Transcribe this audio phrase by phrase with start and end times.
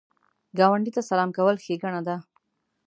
[0.57, 2.15] ګاونډي ته سلام کول ښېګڼه ده